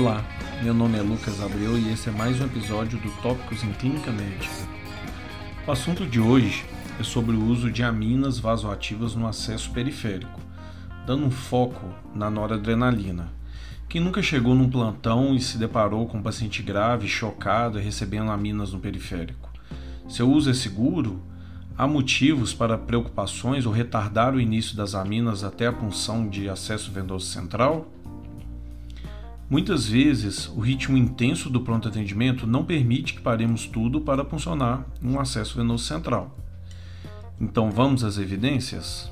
[0.00, 0.24] Olá,
[0.62, 4.12] meu nome é Lucas Abreu e esse é mais um episódio do Tópicos em Clínica
[4.12, 4.54] Médica.
[5.66, 6.64] O assunto de hoje
[7.00, 10.40] é sobre o uso de aminas vasoativas no acesso periférico,
[11.04, 13.32] dando um foco na noradrenalina.
[13.88, 18.30] Quem nunca chegou num plantão e se deparou com um paciente grave, chocado e recebendo
[18.30, 19.50] aminas no periférico?
[20.08, 21.20] Seu uso é seguro?
[21.76, 26.92] Há motivos para preocupações ou retardar o início das aminas até a punção de acesso
[26.92, 27.97] venoso central?
[29.50, 34.86] Muitas vezes, o ritmo intenso do pronto atendimento não permite que paremos tudo para funcionar
[35.02, 36.36] um acesso venoso central.
[37.40, 39.10] Então, vamos às evidências?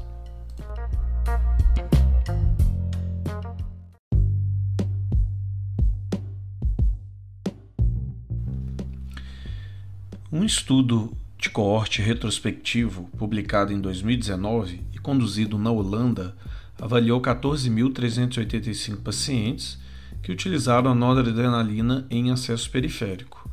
[10.30, 16.36] Um estudo de coorte retrospectivo, publicado em 2019 e conduzido na Holanda,
[16.78, 19.85] avaliou 14.385 pacientes
[20.22, 23.48] que utilizaram a noradrenalina em acesso periférico.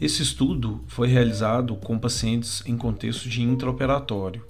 [0.00, 4.44] Esse estudo foi realizado com pacientes em contexto de intraoperatório.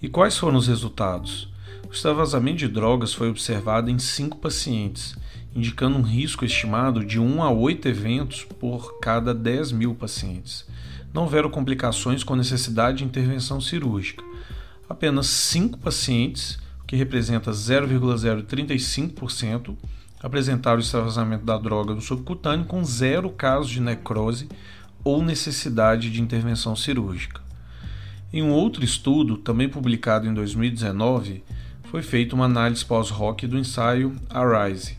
[0.00, 1.52] E quais foram os resultados?
[1.86, 5.14] O extravasamento de drogas foi observado em cinco pacientes,
[5.54, 10.66] indicando um risco estimado de 1 a 8 eventos por cada 10 mil pacientes.
[11.12, 14.24] Não houveram complicações com necessidade de intervenção cirúrgica.
[14.88, 19.76] Apenas cinco pacientes, o que representa 0,035%,
[20.24, 24.48] apresentaram extravasamento da droga no subcutâneo com zero casos de necrose
[25.04, 27.42] ou necessidade de intervenção cirúrgica.
[28.32, 31.44] Em um outro estudo, também publicado em 2019,
[31.90, 34.96] foi feita uma análise pós-hoc do ensaio ARISE.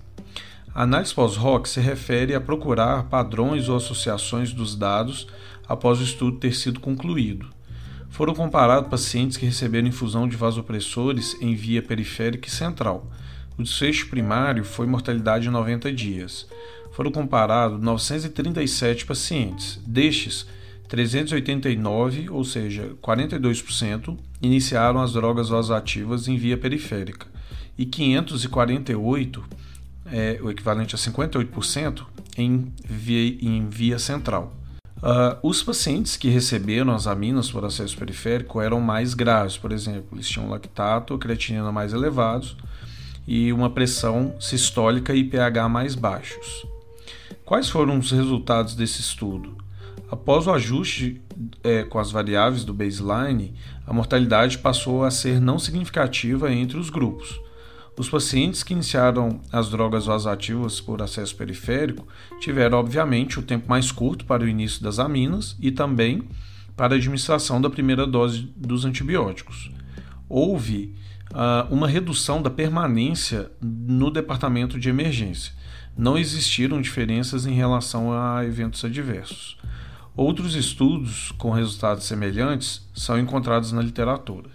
[0.71, 5.27] A análise pós-hoc se refere a procurar padrões ou associações dos dados
[5.67, 7.47] após o estudo ter sido concluído.
[8.11, 13.09] Foram comparados pacientes que receberam infusão de vasopressores em via periférica e central,
[13.57, 16.47] o desfecho primário foi mortalidade de 90 dias.
[16.91, 19.79] Foram comparados 937 pacientes.
[19.85, 20.45] Destes,
[20.87, 27.27] 389, ou seja, 42%, iniciaram as drogas vasoativas em via periférica
[27.77, 29.43] e 548,
[30.11, 32.05] é, o equivalente a 58%,
[32.37, 34.53] em via, em via central.
[34.97, 40.07] Uh, os pacientes que receberam as aminas por acesso periférico eram mais graves, por exemplo,
[40.13, 42.55] eles tinham lactato creatinina mais elevados,
[43.27, 46.65] e uma pressão sistólica e pH mais baixos.
[47.43, 49.57] Quais foram os resultados desse estudo?
[50.09, 51.21] Após o ajuste
[51.63, 53.53] é, com as variáveis do baseline,
[53.85, 57.39] a mortalidade passou a ser não significativa entre os grupos.
[57.97, 62.05] Os pacientes que iniciaram as drogas vasoativas por acesso periférico
[62.39, 66.27] tiveram, obviamente, o tempo mais curto para o início das aminas e também
[66.75, 69.71] para a administração da primeira dose dos antibióticos.
[70.27, 70.95] Houve
[71.31, 75.53] uh, uma redução da permanência no departamento de emergência.
[75.97, 79.57] Não existiram diferenças em relação a eventos adversos.
[80.15, 84.49] Outros estudos com resultados semelhantes são encontrados na literatura.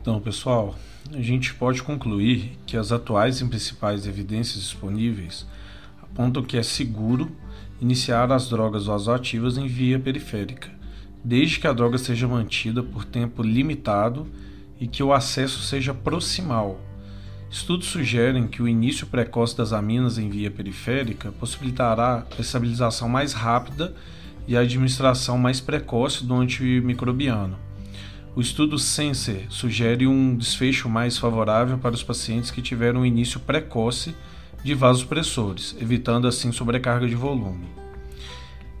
[0.00, 0.74] Então, pessoal,
[1.12, 5.44] a gente pode concluir que as atuais e principais evidências disponíveis
[6.00, 7.32] apontam que é seguro
[7.80, 10.70] iniciar as drogas vasoativas em via periférica,
[11.24, 14.28] desde que a droga seja mantida por tempo limitado
[14.78, 16.80] e que o acesso seja proximal.
[17.50, 23.32] Estudos sugerem que o início precoce das aminas em via periférica possibilitará a estabilização mais
[23.32, 23.92] rápida
[24.46, 27.69] e a administração mais precoce do antimicrobiano.
[28.34, 34.14] O estudo Sensor sugere um desfecho mais favorável para os pacientes que tiveram início precoce
[34.62, 37.66] de vasopressores, evitando assim sobrecarga de volume.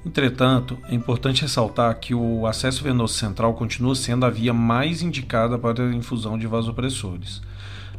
[0.06, 5.58] Entretanto, é importante ressaltar que o acesso venoso central continua sendo a via mais indicada
[5.58, 7.42] para a infusão de vasopressores.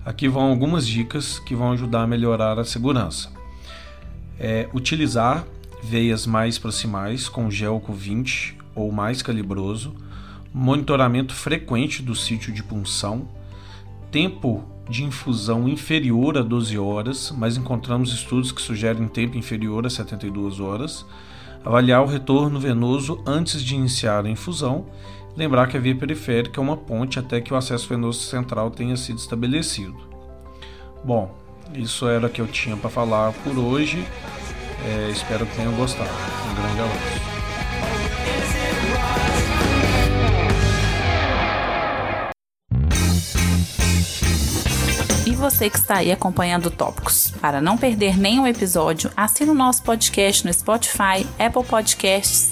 [0.06, 3.30] Aqui vão algumas dicas que vão ajudar a melhorar a segurança.
[4.40, 5.46] É, utilizar
[5.84, 9.94] veias mais proximais com gelco 20 ou mais calibroso,
[10.54, 13.28] monitoramento frequente do sítio de punção,
[14.12, 19.90] tempo de infusão inferior a 12 horas, mas encontramos estudos que sugerem tempo inferior a
[19.90, 21.06] 72 horas.
[21.64, 24.88] Avaliar o retorno venoso antes de iniciar a infusão.
[25.38, 28.98] Lembrar que a via periférica é uma ponte até que o acesso venoso central tenha
[28.98, 29.96] sido estabelecido.
[31.06, 31.34] Bom,
[31.74, 34.06] isso era o que eu tinha para falar por hoje.
[34.86, 36.10] É, espero que tenham gostado.
[36.10, 37.32] Um grande abraço.
[45.42, 47.34] Você que está aí acompanhando Tópicos.
[47.42, 52.52] Para não perder nenhum episódio, assine o nosso podcast no Spotify, Apple Podcasts,